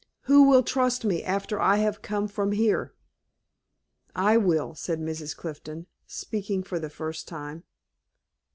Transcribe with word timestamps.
"Who 0.21 0.49
will 0.49 0.63
trust 0.63 1.05
me 1.05 1.21
after 1.23 1.61
I 1.61 1.75
have 1.77 2.01
come 2.01 2.27
from 2.27 2.53
here?" 2.53 2.95
"I 4.15 4.35
will," 4.35 4.73
said 4.73 4.99
Mrs. 4.99 5.37
Clifton, 5.37 5.85
speaking 6.07 6.63
for 6.63 6.79
the 6.79 6.89
first 6.89 7.27
time. 7.27 7.65